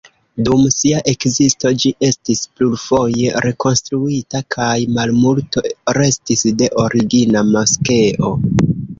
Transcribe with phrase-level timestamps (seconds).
[0.45, 5.63] Dum sia ekzisto ĝi estis plurfoje rekonstruita, kaj malmulto
[5.99, 8.33] restis de origina moskeo.